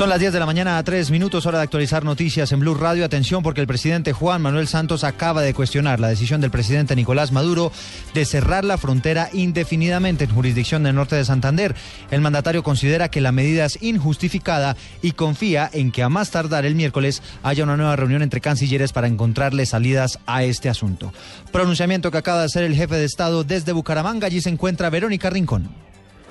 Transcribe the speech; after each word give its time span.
Son 0.00 0.08
las 0.08 0.18
10 0.18 0.32
de 0.32 0.38
la 0.38 0.46
mañana 0.46 0.78
a 0.78 0.82
3 0.82 1.10
minutos, 1.10 1.44
hora 1.44 1.58
de 1.58 1.64
actualizar 1.64 2.06
noticias 2.06 2.50
en 2.52 2.60
Blue 2.60 2.72
Radio. 2.72 3.04
Atención 3.04 3.42
porque 3.42 3.60
el 3.60 3.66
presidente 3.66 4.14
Juan 4.14 4.40
Manuel 4.40 4.66
Santos 4.66 5.04
acaba 5.04 5.42
de 5.42 5.52
cuestionar 5.52 6.00
la 6.00 6.08
decisión 6.08 6.40
del 6.40 6.50
presidente 6.50 6.96
Nicolás 6.96 7.32
Maduro 7.32 7.70
de 8.14 8.24
cerrar 8.24 8.64
la 8.64 8.78
frontera 8.78 9.28
indefinidamente 9.34 10.24
en 10.24 10.30
jurisdicción 10.30 10.84
del 10.84 10.94
norte 10.94 11.16
de 11.16 11.26
Santander. 11.26 11.74
El 12.10 12.22
mandatario 12.22 12.62
considera 12.62 13.10
que 13.10 13.20
la 13.20 13.30
medida 13.30 13.66
es 13.66 13.82
injustificada 13.82 14.74
y 15.02 15.12
confía 15.12 15.68
en 15.70 15.92
que 15.92 16.02
a 16.02 16.08
más 16.08 16.30
tardar 16.30 16.64
el 16.64 16.76
miércoles 16.76 17.22
haya 17.42 17.64
una 17.64 17.76
nueva 17.76 17.96
reunión 17.96 18.22
entre 18.22 18.40
cancilleres 18.40 18.94
para 18.94 19.06
encontrarle 19.06 19.66
salidas 19.66 20.18
a 20.24 20.44
este 20.44 20.70
asunto. 20.70 21.12
Pronunciamiento 21.52 22.10
que 22.10 22.16
acaba 22.16 22.38
de 22.38 22.46
hacer 22.46 22.64
el 22.64 22.74
jefe 22.74 22.94
de 22.94 23.04
Estado 23.04 23.44
desde 23.44 23.72
Bucaramanga. 23.72 24.28
Allí 24.28 24.40
se 24.40 24.48
encuentra 24.48 24.88
Verónica 24.88 25.28
Rincón. 25.28 25.89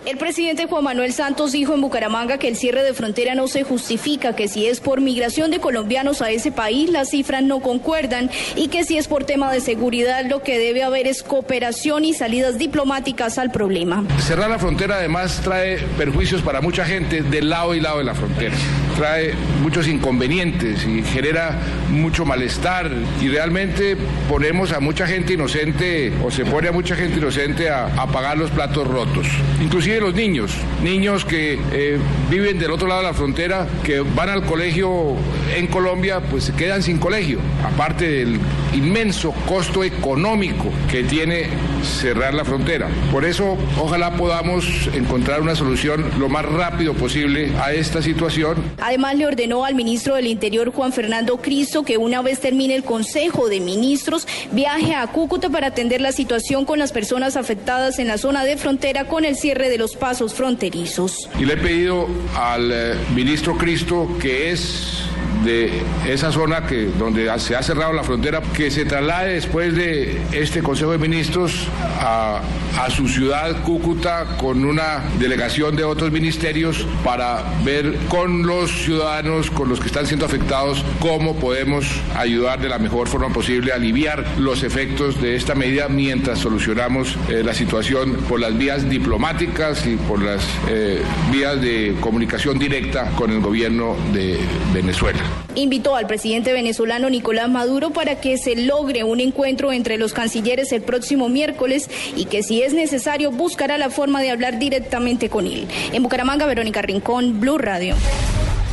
El 0.09 0.17
presidente 0.17 0.65
Juan 0.65 0.85
Manuel 0.85 1.13
Santos 1.13 1.51
dijo 1.51 1.75
en 1.75 1.81
Bucaramanga 1.81 2.39
que 2.39 2.47
el 2.47 2.55
cierre 2.55 2.81
de 2.81 2.95
frontera 2.95 3.35
no 3.35 3.47
se 3.47 3.63
justifica, 3.63 4.35
que 4.35 4.47
si 4.47 4.65
es 4.65 4.79
por 4.79 5.01
migración 5.01 5.51
de 5.51 5.59
colombianos 5.59 6.23
a 6.23 6.31
ese 6.31 6.51
país 6.51 6.89
las 6.89 7.11
cifras 7.11 7.43
no 7.43 7.59
concuerdan 7.59 8.31
y 8.55 8.69
que 8.69 8.83
si 8.83 8.97
es 8.97 9.07
por 9.07 9.25
tema 9.25 9.53
de 9.53 9.61
seguridad 9.61 10.25
lo 10.25 10.41
que 10.41 10.57
debe 10.57 10.81
haber 10.81 11.05
es 11.05 11.21
cooperación 11.21 12.05
y 12.05 12.15
salidas 12.15 12.57
diplomáticas 12.57 13.37
al 13.37 13.51
problema. 13.51 14.03
Cerrar 14.17 14.49
la 14.49 14.57
frontera 14.57 14.95
además 14.95 15.41
trae 15.43 15.77
perjuicios 15.95 16.41
para 16.41 16.59
mucha 16.59 16.85
gente 16.85 17.21
del 17.21 17.51
lado 17.51 17.75
y 17.75 17.79
lado 17.79 17.99
de 17.99 18.05
la 18.05 18.15
frontera. 18.15 18.55
Trae 18.99 19.33
muchos 19.61 19.87
inconvenientes 19.87 20.85
y 20.85 21.01
genera 21.03 21.57
mucho 21.89 22.25
malestar 22.25 22.91
y 23.21 23.29
realmente 23.29 23.95
ponemos 24.27 24.73
a 24.73 24.81
mucha 24.81 25.07
gente 25.07 25.35
inocente 25.35 26.11
o 26.21 26.29
se 26.29 26.43
pone 26.43 26.67
a 26.67 26.73
mucha 26.73 26.97
gente 26.97 27.17
inocente 27.17 27.69
a, 27.69 27.87
pagar 28.11 28.37
los 28.37 28.51
platos 28.51 28.85
rotos. 28.85 29.25
Inclusive 29.61 30.01
los 30.01 30.13
niños, 30.13 30.51
niños 30.83 31.23
que 31.23 31.57
eh, 31.71 31.97
viven 32.29 32.59
del 32.59 32.71
otro 32.71 32.89
lado 32.89 32.99
de 32.99 33.07
la 33.07 33.13
frontera, 33.13 33.65
que 33.85 34.01
van 34.01 34.27
al 34.27 34.43
colegio 34.43 35.15
en 35.55 35.67
Colombia, 35.67 36.19
pues 36.19 36.43
se 36.43 36.53
quedan 36.53 36.83
sin 36.83 36.97
colegio, 36.97 37.39
aparte 37.63 38.05
del 38.05 38.37
inmenso 38.73 39.31
costo 39.47 39.83
económico 39.83 40.65
que 40.89 41.03
tiene 41.03 41.47
cerrar 41.83 42.33
la 42.33 42.45
frontera. 42.45 42.87
Por 43.11 43.25
eso, 43.25 43.57
ojalá 43.79 44.15
podamos 44.15 44.89
encontrar 44.93 45.41
una 45.41 45.55
solución 45.55 46.05
lo 46.19 46.29
más 46.29 46.45
rápido 46.45 46.93
posible 46.93 47.51
a 47.61 47.73
esta 47.73 48.01
situación. 48.01 48.57
Además, 48.79 49.15
le 49.15 49.25
ordenó 49.25 49.65
al 49.65 49.75
ministro 49.75 50.15
del 50.15 50.27
Interior, 50.27 50.71
Juan 50.71 50.93
Fernando 50.93 51.37
Cristo, 51.37 51.83
que 51.83 51.97
una 51.97 52.21
vez 52.21 52.39
termine 52.39 52.75
el 52.75 52.83
Consejo 52.83 53.49
de 53.49 53.59
Ministros, 53.59 54.27
viaje 54.51 54.93
a 54.93 55.07
Cúcuta 55.07 55.49
para 55.49 55.67
atender 55.67 56.01
la 56.01 56.11
situación 56.11 56.65
con 56.65 56.79
las 56.79 56.91
personas 56.91 57.37
afectadas 57.37 57.99
en 57.99 58.07
la 58.07 58.17
zona 58.17 58.43
de 58.43 58.57
frontera 58.57 59.05
con 59.05 59.25
el 59.25 59.35
cierre 59.35 59.69
de 59.69 59.77
los 59.77 59.95
pasos 59.95 60.33
fronterizos. 60.33 61.29
Y 61.39 61.45
le 61.45 61.53
he 61.53 61.57
pedido 61.57 62.07
al 62.35 62.71
eh, 62.71 62.95
ministro 63.15 63.57
Cristo, 63.57 64.07
que 64.19 64.51
es 64.51 65.03
de 65.43 65.81
esa 66.07 66.31
zona 66.31 66.65
que 66.65 66.85
donde 66.85 67.27
se 67.39 67.55
ha 67.55 67.63
cerrado 67.63 67.93
la 67.93 68.03
frontera, 68.03 68.41
que 68.59 68.69
se 68.69 68.83
traslade 68.83 69.35
después 69.35 69.73
de 69.73 70.19
este 70.33 70.61
Consejo 70.61 70.91
de 70.91 70.97
Ministros 70.97 71.69
a, 72.01 72.41
su 72.89 73.07
ciudad 73.07 73.63
Cúcuta 73.63 74.35
con 74.35 74.65
una 74.65 75.01
delegación 75.17 75.77
de 75.77 75.85
otros 75.85 76.11
ministerios 76.11 76.85
para 77.01 77.41
ver 77.63 77.95
con 78.09 78.45
los 78.45 78.69
ciudadanos, 78.69 79.49
con 79.49 79.69
los 79.69 79.79
que 79.79 79.87
están 79.87 80.07
siendo 80.07 80.25
afectados, 80.25 80.83
cómo 80.99 81.37
podemos 81.37 81.85
ayudar 82.17 82.59
de 82.59 82.67
la 82.67 82.79
mejor 82.79 83.07
forma 83.07 83.29
posible 83.29 83.71
a 83.71 83.75
aliviar 83.75 84.25
los 84.37 84.63
efectos 84.63 85.21
de 85.21 85.37
esta 85.37 85.55
medida 85.55 85.87
mientras 85.87 86.39
solucionamos 86.39 87.15
eh, 87.29 87.43
la 87.45 87.53
situación 87.53 88.13
por 88.27 88.41
las 88.41 88.57
vías 88.57 88.89
diplomáticas 88.89 89.85
y 89.85 89.95
por 89.95 90.21
las 90.21 90.45
eh, 90.67 91.01
vías 91.31 91.61
de 91.61 91.95
comunicación 92.01 92.59
directa 92.59 93.11
con 93.11 93.31
el 93.31 93.39
gobierno 93.39 93.95
de 94.11 94.37
Venezuela. 94.73 95.21
Invitó 95.55 95.95
al 95.95 96.07
presidente 96.07 96.53
venezolano 96.53 97.09
Nicolás 97.09 97.49
Maduro 97.49 97.89
para 97.91 98.21
que 98.21 98.37
se 98.37 98.55
logre 98.55 99.03
un 99.03 99.19
encuentro 99.19 99.71
entre 99.73 99.97
los 99.97 100.13
cancilleres 100.13 100.71
el 100.71 100.81
próximo 100.81 101.29
miércoles 101.29 101.89
y 102.15 102.25
que 102.25 102.43
si 102.43 102.61
es 102.61 102.73
necesario 102.73 103.31
buscará 103.31 103.77
la 103.77 103.89
forma 103.89 104.21
de 104.21 104.31
hablar 104.31 104.59
directamente 104.59 105.29
con 105.29 105.47
él. 105.47 105.67
En 105.91 106.03
Bucaramanga, 106.03 106.45
Verónica 106.45 106.81
Rincón, 106.81 107.39
Blue 107.39 107.57
Radio. 107.57 107.95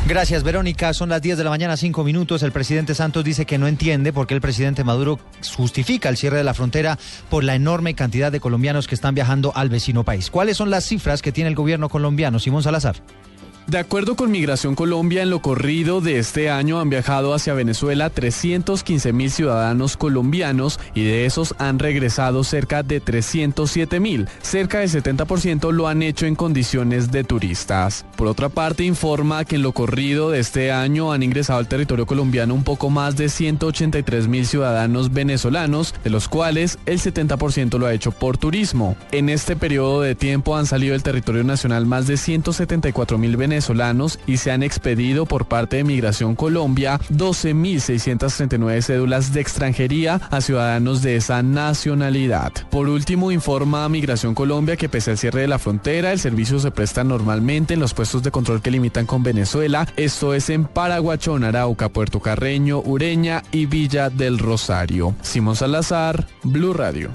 Gracias, 0.07 0.43
Verónica. 0.43 0.93
Son 0.93 1.09
las 1.09 1.21
10 1.21 1.37
de 1.37 1.43
la 1.43 1.49
mañana, 1.49 1.75
5 1.75 2.01
minutos. 2.05 2.41
El 2.41 2.53
presidente 2.53 2.95
Santos 2.95 3.25
dice 3.25 3.45
que 3.45 3.57
no 3.57 3.67
entiende 3.67 4.13
por 4.13 4.25
qué 4.25 4.35
el 4.35 4.41
presidente 4.41 4.85
Maduro 4.85 5.19
justifica 5.57 6.07
el 6.07 6.15
cierre 6.15 6.37
de 6.37 6.45
la 6.45 6.53
frontera 6.53 6.97
por 7.29 7.43
la 7.43 7.55
enorme 7.55 7.93
cantidad 7.93 8.31
de 8.31 8.39
colombianos 8.39 8.87
que 8.87 8.95
están 8.95 9.15
viajando 9.15 9.51
al 9.53 9.67
vecino 9.67 10.05
país. 10.05 10.31
¿Cuáles 10.31 10.55
son 10.55 10.69
las 10.69 10.85
cifras 10.85 11.21
que 11.21 11.33
tiene 11.33 11.49
el 11.49 11.55
gobierno 11.55 11.89
colombiano? 11.89 12.39
Simón 12.39 12.63
Salazar. 12.63 12.95
De 13.67 13.79
acuerdo 13.79 14.15
con 14.15 14.31
Migración 14.31 14.75
Colombia, 14.75 15.23
en 15.23 15.29
lo 15.29 15.41
corrido 15.41 15.99
de 15.99 16.19
este 16.19 16.49
año 16.49 16.79
han 16.79 16.89
viajado 16.89 17.33
hacia 17.33 17.53
Venezuela 17.53 18.09
315 18.09 19.11
mil 19.11 19.29
ciudadanos 19.29 19.97
colombianos 19.97 20.79
y 20.95 21.03
de 21.03 21.25
esos 21.25 21.53
han 21.57 21.77
regresado 21.77 22.45
cerca 22.45 22.81
de 22.81 23.01
307 23.01 23.99
mil. 23.99 24.29
Cerca 24.41 24.79
del 24.79 24.89
70% 24.89 25.73
lo 25.73 25.89
han 25.89 26.01
hecho 26.01 26.25
en 26.25 26.35
condiciones 26.35 27.11
de 27.11 27.25
turistas. 27.25 28.05
Por 28.15 28.27
otra 28.27 28.47
parte, 28.47 28.85
informa 28.85 29.43
que 29.43 29.57
en 29.57 29.63
lo 29.63 29.73
corrido 29.73 30.31
de 30.31 30.39
este 30.39 30.71
año 30.71 31.11
han 31.11 31.21
ingresado 31.21 31.59
al 31.59 31.67
territorio 31.67 32.05
colombiano 32.05 32.53
un 32.53 32.63
poco 32.63 32.89
más 32.89 33.17
de 33.17 33.27
183 33.27 34.29
mil 34.29 34.47
ciudadanos 34.47 35.11
venezolanos, 35.11 35.93
de 36.05 36.09
los 36.09 36.29
cuales 36.29 36.79
el 36.85 37.01
70% 37.01 37.77
lo 37.77 37.85
ha 37.85 37.93
hecho 37.93 38.11
por 38.11 38.37
turismo. 38.37 38.95
En 39.11 39.27
este 39.27 39.57
periodo 39.57 39.99
de 39.99 40.15
tiempo 40.15 40.55
han 40.55 40.67
salido 40.67 40.93
del 40.93 41.03
territorio 41.03 41.43
nacional 41.43 41.85
más 41.85 42.07
de 42.07 42.15
174 42.15 43.17
mil 43.17 43.35
venezolanos 43.35 43.56
y 44.27 44.37
se 44.37 44.51
han 44.51 44.61
expedido 44.61 45.25
por 45.25 45.47
parte 45.47 45.77
de 45.77 45.83
Migración 45.83 46.35
Colombia 46.35 46.99
12.639 47.11 48.81
cédulas 48.81 49.33
de 49.33 49.41
extranjería 49.41 50.21
a 50.29 50.41
ciudadanos 50.41 51.01
de 51.01 51.15
esa 51.15 51.41
nacionalidad. 51.41 52.51
Por 52.69 52.87
último, 52.87 53.31
informa 53.31 53.89
Migración 53.89 54.35
Colombia 54.35 54.77
que 54.77 54.89
pese 54.89 55.11
al 55.11 55.17
cierre 55.17 55.41
de 55.41 55.47
la 55.47 55.59
frontera, 55.59 56.11
el 56.11 56.19
servicio 56.19 56.59
se 56.59 56.71
presta 56.71 57.03
normalmente 57.03 57.73
en 57.73 57.79
los 57.79 57.93
puestos 57.93 58.21
de 58.21 58.31
control 58.31 58.61
que 58.61 58.71
limitan 58.71 59.05
con 59.05 59.23
Venezuela, 59.23 59.87
esto 59.95 60.33
es 60.33 60.49
en 60.49 60.65
Paraguachón, 60.65 61.43
Arauca, 61.43 61.89
Puerto 61.89 62.19
Carreño, 62.19 62.79
Ureña 62.79 63.43
y 63.51 63.65
Villa 63.65 64.09
del 64.09 64.37
Rosario. 64.37 65.15
Simón 65.21 65.55
Salazar, 65.55 66.27
Blue 66.43 66.73
Radio. 66.73 67.09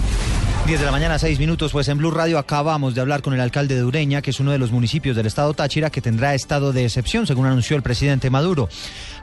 10 0.64 0.78
de 0.78 0.86
la 0.86 0.92
mañana, 0.92 1.18
6 1.18 1.40
minutos, 1.40 1.72
pues 1.72 1.88
en 1.88 1.98
Blue 1.98 2.12
Radio 2.12 2.38
acabamos 2.38 2.94
de 2.94 3.00
hablar 3.00 3.20
con 3.20 3.34
el 3.34 3.40
alcalde 3.40 3.74
de 3.74 3.82
Ureña, 3.82 4.22
que 4.22 4.30
es 4.30 4.38
uno 4.38 4.52
de 4.52 4.58
los 4.58 4.70
municipios 4.70 5.16
del 5.16 5.26
estado 5.26 5.54
Táchira 5.54 5.90
que 5.90 6.00
tendrá 6.00 6.36
estado 6.36 6.72
de 6.72 6.84
excepción, 6.84 7.26
según 7.26 7.46
anunció 7.46 7.76
el 7.76 7.82
presidente 7.82 8.30
Maduro. 8.30 8.68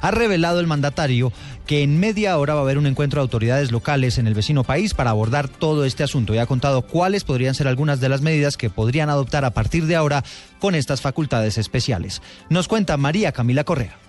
Ha 0.01 0.11
revelado 0.11 0.59
el 0.59 0.67
mandatario 0.67 1.31
que 1.65 1.81
en 1.81 1.97
media 1.97 2.37
hora 2.37 2.55
va 2.55 2.59
a 2.59 2.63
haber 2.63 2.77
un 2.77 2.87
encuentro 2.87 3.21
de 3.21 3.23
autoridades 3.23 3.71
locales 3.71 4.17
en 4.17 4.27
el 4.27 4.33
vecino 4.33 4.65
país 4.65 4.93
para 4.93 5.11
abordar 5.11 5.47
todo 5.47 5.85
este 5.85 6.03
asunto 6.03 6.35
y 6.35 6.39
ha 6.39 6.45
contado 6.45 6.81
cuáles 6.81 7.23
podrían 7.23 7.55
ser 7.55 7.69
algunas 7.69 8.01
de 8.01 8.09
las 8.09 8.19
medidas 8.19 8.57
que 8.57 8.69
podrían 8.69 9.09
adoptar 9.09 9.45
a 9.45 9.51
partir 9.51 9.85
de 9.85 9.95
ahora 9.95 10.25
con 10.59 10.75
estas 10.75 10.99
facultades 10.99 11.57
especiales. 11.57 12.21
Nos 12.49 12.67
cuenta 12.67 12.97
María 12.97 13.31
Camila 13.31 13.63
Correa. 13.63 14.08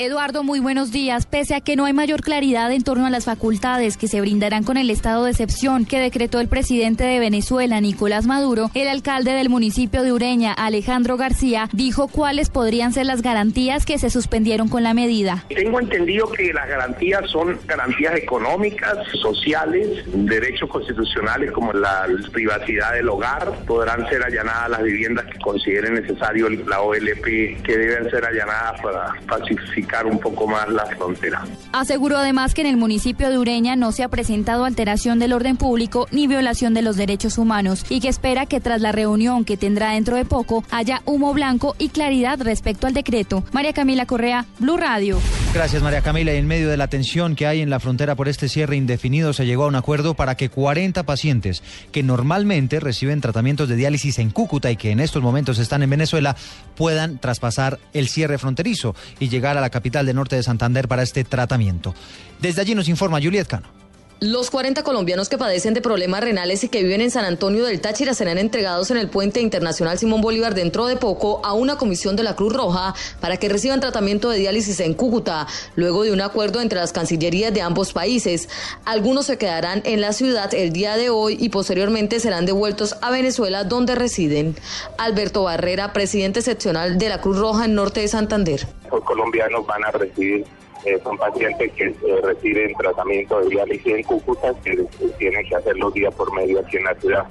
Eduardo, 0.00 0.44
muy 0.44 0.60
buenos 0.60 0.92
días. 0.92 1.26
Pese 1.26 1.56
a 1.56 1.60
que 1.60 1.74
no 1.74 1.84
hay 1.84 1.92
mayor 1.92 2.20
claridad 2.20 2.70
en 2.70 2.84
torno 2.84 3.06
a 3.06 3.10
las 3.10 3.24
facultades 3.24 3.96
que 3.96 4.06
se 4.06 4.20
brindarán 4.20 4.62
con 4.62 4.76
el 4.76 4.90
estado 4.90 5.24
de 5.24 5.32
excepción 5.32 5.86
que 5.86 5.98
decretó 5.98 6.38
el 6.38 6.46
presidente 6.46 7.02
de 7.02 7.18
Venezuela, 7.18 7.80
Nicolás 7.80 8.24
Maduro, 8.24 8.70
el 8.74 8.86
alcalde 8.86 9.32
del 9.32 9.48
municipio 9.48 10.04
de 10.04 10.12
Ureña, 10.12 10.52
Alejandro 10.52 11.16
García, 11.16 11.68
dijo 11.72 12.06
cuáles 12.06 12.48
podrían 12.48 12.92
ser 12.92 13.06
las 13.06 13.22
garantías 13.22 13.84
que 13.84 13.98
se 13.98 14.08
suspendieron 14.08 14.68
con 14.68 14.84
la 14.84 14.94
medida. 14.94 15.44
Tengo 15.48 15.80
entendido 15.80 16.30
que 16.30 16.52
las 16.52 16.68
garantías 16.68 17.28
son 17.28 17.58
garantías 17.66 18.14
económicas, 18.14 18.98
sociales, 19.20 20.04
derechos 20.06 20.70
constitucionales 20.70 21.50
como 21.50 21.72
la 21.72 22.06
privacidad 22.32 22.92
del 22.92 23.08
hogar. 23.08 23.52
Podrán 23.66 24.08
ser 24.08 24.22
allanadas 24.22 24.70
las 24.70 24.82
viviendas 24.84 25.26
que 25.26 25.40
consideren 25.40 25.94
necesario 25.94 26.48
la 26.48 26.82
OLP, 26.82 27.62
que 27.64 27.76
deben 27.76 28.08
ser 28.10 28.24
allanadas 28.24 28.80
para 28.80 29.12
pacificar 29.26 29.87
un 30.06 30.18
poco 30.18 30.46
más 30.46 30.68
la 30.68 30.86
frontera. 30.86 31.44
Aseguró 31.72 32.18
además 32.18 32.54
que 32.54 32.60
en 32.60 32.66
el 32.66 32.76
municipio 32.76 33.30
de 33.30 33.38
Ureña 33.38 33.76
no 33.76 33.92
se 33.92 34.02
ha 34.02 34.08
presentado 34.08 34.64
alteración 34.64 35.18
del 35.18 35.32
orden 35.32 35.56
público 35.56 36.06
ni 36.10 36.26
violación 36.26 36.74
de 36.74 36.82
los 36.82 36.96
derechos 36.96 37.38
humanos 37.38 37.84
y 37.88 38.00
que 38.00 38.08
espera 38.08 38.46
que 38.46 38.60
tras 38.60 38.80
la 38.80 38.92
reunión 38.92 39.44
que 39.44 39.56
tendrá 39.56 39.92
dentro 39.92 40.16
de 40.16 40.24
poco 40.24 40.64
haya 40.70 41.02
humo 41.04 41.32
blanco 41.34 41.74
y 41.78 41.88
claridad 41.88 42.40
respecto 42.40 42.86
al 42.86 42.94
decreto. 42.94 43.44
María 43.52 43.72
Camila 43.72 44.06
Correa, 44.06 44.46
Blue 44.58 44.76
Radio. 44.76 45.18
Gracias 45.54 45.82
María 45.82 46.02
Camila. 46.02 46.32
Y 46.34 46.36
en 46.36 46.46
medio 46.46 46.68
de 46.68 46.76
la 46.76 46.88
tensión 46.88 47.34
que 47.34 47.46
hay 47.46 47.62
en 47.62 47.70
la 47.70 47.80
frontera 47.80 48.14
por 48.14 48.28
este 48.28 48.48
cierre 48.48 48.76
indefinido 48.76 49.32
se 49.32 49.46
llegó 49.46 49.64
a 49.64 49.68
un 49.68 49.74
acuerdo 49.74 50.14
para 50.14 50.36
que 50.36 50.50
40 50.50 51.02
pacientes 51.04 51.62
que 51.90 52.02
normalmente 52.02 52.80
reciben 52.80 53.20
tratamientos 53.20 53.68
de 53.68 53.76
diálisis 53.76 54.18
en 54.18 54.30
Cúcuta 54.30 54.70
y 54.70 54.76
que 54.76 54.90
en 54.90 55.00
estos 55.00 55.22
momentos 55.22 55.58
están 55.58 55.82
en 55.82 55.90
Venezuela 55.90 56.36
puedan 56.76 57.18
traspasar 57.18 57.80
el 57.92 58.08
cierre 58.08 58.38
fronterizo 58.38 58.94
y 59.18 59.30
llegar 59.30 59.56
a 59.56 59.60
la 59.60 59.70
capital 59.70 60.06
del 60.06 60.16
norte 60.16 60.36
de 60.36 60.42
Santander 60.42 60.86
para 60.86 61.02
este 61.02 61.24
tratamiento. 61.24 61.94
Desde 62.40 62.60
allí 62.60 62.74
nos 62.74 62.88
informa 62.88 63.20
Juliet 63.20 63.46
Cano. 63.46 63.87
Los 64.20 64.50
40 64.50 64.82
colombianos 64.82 65.28
que 65.28 65.38
padecen 65.38 65.74
de 65.74 65.80
problemas 65.80 66.24
renales 66.24 66.64
y 66.64 66.68
que 66.68 66.82
viven 66.82 67.00
en 67.00 67.12
San 67.12 67.24
Antonio 67.24 67.64
del 67.64 67.80
Táchira 67.80 68.14
serán 68.14 68.36
entregados 68.36 68.90
en 68.90 68.96
el 68.96 69.08
puente 69.08 69.40
internacional 69.40 69.96
Simón 69.96 70.22
Bolívar 70.22 70.56
dentro 70.56 70.86
de 70.86 70.96
poco 70.96 71.40
a 71.44 71.52
una 71.52 71.78
comisión 71.78 72.16
de 72.16 72.24
la 72.24 72.34
Cruz 72.34 72.52
Roja 72.52 72.96
para 73.20 73.36
que 73.36 73.48
reciban 73.48 73.78
tratamiento 73.78 74.28
de 74.28 74.38
diálisis 74.38 74.80
en 74.80 74.94
Cúcuta, 74.94 75.46
luego 75.76 76.02
de 76.02 76.10
un 76.10 76.20
acuerdo 76.20 76.60
entre 76.60 76.80
las 76.80 76.92
cancillerías 76.92 77.54
de 77.54 77.62
ambos 77.62 77.92
países. 77.92 78.48
Algunos 78.84 79.26
se 79.26 79.38
quedarán 79.38 79.82
en 79.84 80.00
la 80.00 80.12
ciudad 80.12 80.52
el 80.52 80.72
día 80.72 80.96
de 80.96 81.10
hoy 81.10 81.36
y 81.38 81.50
posteriormente 81.50 82.18
serán 82.18 82.44
devueltos 82.44 82.96
a 83.02 83.12
Venezuela 83.12 83.62
donde 83.62 83.94
residen. 83.94 84.56
Alberto 84.98 85.44
Barrera, 85.44 85.92
presidente 85.92 86.42
seccional 86.42 86.98
de 86.98 87.08
la 87.08 87.20
Cruz 87.20 87.38
Roja 87.38 87.66
en 87.66 87.76
Norte 87.76 88.00
de 88.00 88.08
Santander. 88.08 88.66
Los 88.90 89.04
colombianos 89.04 89.64
van 89.64 89.84
a 89.84 89.92
recibir 89.92 90.44
eh, 90.88 91.00
son 91.02 91.16
pacientes 91.18 91.72
que 91.72 91.84
eh, 91.84 92.20
reciben 92.22 92.74
tratamiento 92.74 93.40
de 93.40 93.48
diálisis 93.48 93.94
en 93.94 94.02
Cúcuta, 94.02 94.52
que 94.62 94.84
tienen 95.18 95.46
que 95.48 95.56
hacerlo 95.56 95.90
día 95.90 96.10
por 96.10 96.32
medio 96.34 96.60
aquí 96.60 96.76
en 96.76 96.84
la 96.84 96.94
ciudad. 96.94 97.26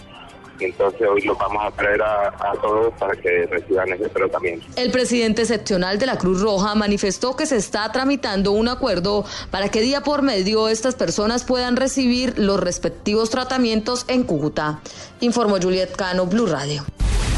Entonces 0.60 1.08
hoy 1.08 1.22
los 1.22 1.38
vamos 1.38 1.64
a 1.64 1.72
traer 1.72 2.02
a, 2.02 2.30
a, 2.30 2.54
todos 2.62 2.92
para 2.96 3.16
que 3.16 3.46
reciban 3.46 3.94
ese 3.94 4.10
tratamiento. 4.10 4.66
El 4.76 4.92
presidente 4.92 5.46
seccional 5.46 6.00
de 6.00 6.08
la 6.08 6.18
Cruz 6.18 6.42
Roja 6.42 6.74
manifestó 6.74 7.36
que 7.36 7.46
se 7.46 7.58
está 7.58 7.92
tramitando 7.92 8.52
un 8.52 8.68
acuerdo 8.68 9.24
para 9.52 9.70
que 9.70 9.82
día 9.82 10.02
por 10.02 10.24
medio 10.24 10.68
estas 10.68 10.96
personas 10.96 11.44
puedan 11.44 11.76
recibir 11.76 12.40
los 12.40 12.60
respectivos 12.60 13.30
tratamientos 13.30 14.06
en 14.08 14.24
Cúcuta. 14.24 14.82
Informó 15.20 15.58
Juliet 15.62 15.96
Cano, 15.96 16.26
Blue 16.26 16.48
Radio. 16.48 16.84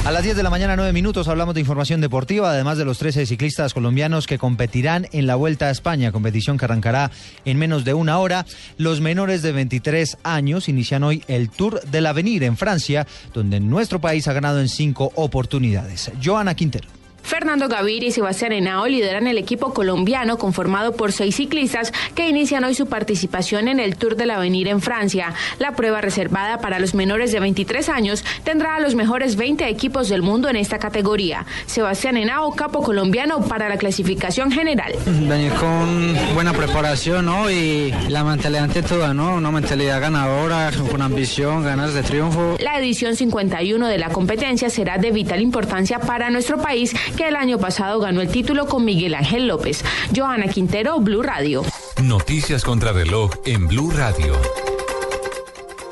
A 0.09 0.11
las 0.11 0.23
10 0.23 0.38
de 0.38 0.41
la 0.41 0.50
mañana, 0.50 0.75
9 0.75 0.91
minutos, 0.91 1.27
hablamos 1.27 1.53
de 1.53 1.59
información 1.59 2.01
deportiva, 2.01 2.50
además 2.50 2.79
de 2.79 2.83
los 2.83 2.97
13 2.97 3.27
ciclistas 3.27 3.75
colombianos 3.75 4.25
que 4.25 4.39
competirán 4.39 5.06
en 5.11 5.27
la 5.27 5.35
Vuelta 5.35 5.67
a 5.67 5.69
España, 5.69 6.11
competición 6.11 6.57
que 6.57 6.65
arrancará 6.65 7.11
en 7.45 7.59
menos 7.59 7.85
de 7.85 7.94
una 7.94 8.17
hora. 8.17 8.47
Los 8.77 9.01
menores 9.01 9.44
de 9.44 9.51
23 9.51 10.17
años 10.23 10.67
inician 10.67 11.03
hoy 11.03 11.23
el 11.27 11.51
Tour 11.51 11.81
del 11.83 12.07
Avenir 12.07 12.44
en 12.44 12.57
Francia, 12.57 13.06
donde 13.35 13.59
nuestro 13.59 14.01
país 14.01 14.27
ha 14.27 14.33
ganado 14.33 14.59
en 14.59 14.67
cinco 14.67 15.11
oportunidades. 15.13 16.11
Joana 16.23 16.56
Quintero. 16.56 16.98
Fernando 17.21 17.68
Gaviria 17.68 18.10
y 18.10 18.12
Sebastián 18.12 18.51
Henao 18.51 18.88
lideran 18.88 19.27
el 19.27 19.38
equipo 19.38 19.74
colombiano 19.74 20.38
conformado 20.38 20.94
por 20.94 21.12
seis 21.12 21.36
ciclistas 21.36 21.94
que 22.16 22.27
inician 22.27 22.63
hoy 22.63 22.75
su 22.75 22.88
participación 22.88 23.68
en 23.68 23.80
el 23.80 23.95
Tour 23.95 24.16
del 24.16 24.31
Avenir 24.31 24.68
en 24.68 24.81
Francia. 24.81 25.33
La 25.60 25.75
prueba 25.75 26.01
reservada 26.01 26.60
para 26.60 26.80
los 26.80 26.94
menores 26.94 27.31
de 27.31 27.39
23 27.39 27.89
años 27.89 28.24
tendrá 28.44 28.75
a 28.75 28.80
los 28.80 28.95
mejores 28.95 29.36
20 29.36 29.68
equipos 29.68 30.10
del 30.10 30.21
mundo 30.21 30.50
en 30.50 30.56
esta 30.56 30.80
categoría. 30.80 31.45
Sebastián 31.66 32.18
Henao, 32.18 32.56
capo 32.56 32.81
colombiano 32.81 33.42
para 33.42 33.69
la 33.69 33.77
clasificación 33.77 34.51
general. 34.51 34.94
Venir 35.06 35.54
con 35.54 36.16
buena 36.33 36.54
preparación 36.54 37.25
¿no? 37.25 37.50
y 37.50 37.94
la 38.10 38.24
mentalidad 38.24 38.63
ante 38.66 38.81
todo, 38.83 39.13
¿no? 39.13 39.36
una 39.36 39.51
mentalidad 39.51 40.01
ganadora, 40.01 40.71
con 40.89 41.01
ambición, 41.01 41.63
ganas 41.63 41.94
de 41.94 42.04
triunfo. 42.04 42.57
La 42.60 42.80
edición 42.80 43.16
51 43.16 43.88
de 43.88 43.98
la 43.98 44.10
competencia 44.10 44.69
será 44.69 44.98
de 44.98 45.12
vital 45.12 45.42
importancia 45.42 46.00
para 46.00 46.30
nuestro 46.30 46.57
país 46.57 46.94
que 47.11 47.27
el 47.27 47.35
año 47.35 47.57
pasado 47.57 48.00
ganó 48.00 48.21
el 48.21 48.29
título 48.29 48.67
con 48.67 48.85
Miguel 48.85 49.15
Ángel 49.15 49.47
López. 49.47 49.83
Joana 50.15 50.47
Quintero, 50.47 51.00
Blue 51.00 51.21
Radio. 51.21 51.63
Noticias 52.03 52.63
contra 52.63 52.91
reloj 52.91 53.31
en 53.45 53.67
Blue 53.67 53.91
Radio. 53.91 54.33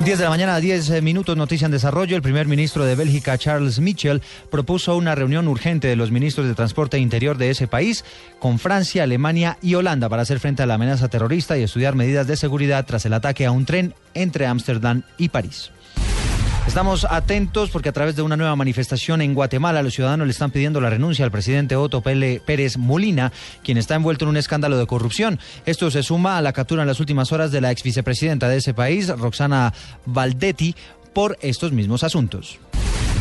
10 0.00 0.16
de 0.16 0.24
la 0.24 0.30
mañana, 0.30 0.60
10 0.60 1.02
minutos, 1.02 1.36
noticia 1.36 1.66
en 1.66 1.72
desarrollo. 1.72 2.16
El 2.16 2.22
primer 2.22 2.46
ministro 2.46 2.84
de 2.84 2.94
Bélgica, 2.94 3.36
Charles 3.36 3.80
Michel, 3.80 4.22
propuso 4.48 4.96
una 4.96 5.14
reunión 5.14 5.48
urgente 5.48 5.88
de 5.88 5.96
los 5.96 6.12
ministros 6.12 6.46
de 6.46 6.54
Transporte 6.54 6.96
e 6.96 7.00
Interior 7.00 7.36
de 7.36 7.50
ese 7.50 7.66
país 7.66 8.04
con 8.38 8.58
Francia, 8.58 9.02
Alemania 9.02 9.58
y 9.60 9.74
Holanda 9.74 10.08
para 10.08 10.22
hacer 10.22 10.38
frente 10.38 10.62
a 10.62 10.66
la 10.66 10.74
amenaza 10.74 11.08
terrorista 11.08 11.58
y 11.58 11.64
estudiar 11.64 11.96
medidas 11.96 12.26
de 12.26 12.36
seguridad 12.36 12.86
tras 12.86 13.04
el 13.06 13.12
ataque 13.12 13.44
a 13.44 13.50
un 13.50 13.66
tren 13.66 13.94
entre 14.14 14.46
Ámsterdam 14.46 15.02
y 15.18 15.30
París. 15.30 15.72
Estamos 16.68 17.06
atentos 17.08 17.70
porque 17.70 17.88
a 17.88 17.92
través 17.92 18.14
de 18.14 18.20
una 18.20 18.36
nueva 18.36 18.54
manifestación 18.54 19.22
en 19.22 19.32
Guatemala 19.32 19.82
los 19.82 19.94
ciudadanos 19.94 20.26
le 20.26 20.32
están 20.32 20.50
pidiendo 20.50 20.82
la 20.82 20.90
renuncia 20.90 21.24
al 21.24 21.30
presidente 21.30 21.76
Otto 21.76 22.02
Pérez 22.02 22.76
Molina, 22.76 23.32
quien 23.64 23.78
está 23.78 23.94
envuelto 23.94 24.26
en 24.26 24.28
un 24.28 24.36
escándalo 24.36 24.76
de 24.76 24.86
corrupción. 24.86 25.40
Esto 25.64 25.90
se 25.90 26.02
suma 26.02 26.36
a 26.36 26.42
la 26.42 26.52
captura 26.52 26.82
en 26.82 26.88
las 26.88 27.00
últimas 27.00 27.32
horas 27.32 27.52
de 27.52 27.62
la 27.62 27.72
ex 27.72 27.82
vicepresidenta 27.82 28.50
de 28.50 28.58
ese 28.58 28.74
país, 28.74 29.08
Roxana 29.08 29.72
Valdetti, 30.04 30.76
por 31.14 31.38
estos 31.40 31.72
mismos 31.72 32.04
asuntos. 32.04 32.58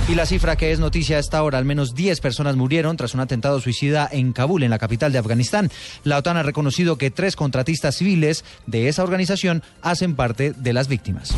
Y 0.10 0.16
la 0.16 0.26
cifra 0.26 0.58
que 0.58 0.74
es 0.74 0.80
noticia 0.80 1.16
a 1.16 1.20
esta 1.22 1.42
hora, 1.42 1.58
al 1.58 1.66
menos 1.66 1.96
10 1.96 2.20
personas 2.20 2.58
murieron 2.58 2.98
tras 2.98 3.14
un 3.14 3.22
atentado 3.22 3.62
suicida 3.62 4.10
en 4.12 4.34
Kabul, 4.34 4.64
en 4.64 4.72
la 4.72 4.78
capital 4.78 5.14
de 5.14 5.20
Afganistán. 5.20 5.72
La 6.04 6.18
OTAN 6.18 6.36
ha 6.36 6.44
reconocido 6.44 6.98
que 6.98 7.12
tres 7.12 7.38
contratistas 7.38 7.96
civiles 7.96 8.44
de 8.66 8.90
esa 8.90 9.04
organización 9.04 9.64
hacen 9.82 10.16
parte 10.16 10.52
de 10.52 10.74
las 10.74 10.90
víctimas. 10.90 11.34